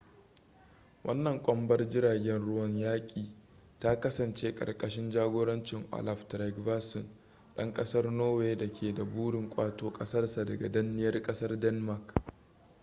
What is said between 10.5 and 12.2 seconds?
danniyar kasar denmark